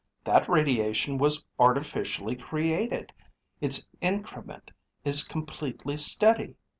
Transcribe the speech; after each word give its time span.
That 0.23 0.49
radiation 0.49 1.19
was 1.19 1.45
artificially 1.59 2.35
created. 2.35 3.13
Its 3.59 3.87
increment 4.01 4.71
is 5.05 5.23
completely 5.23 5.95
steady. 5.95 6.55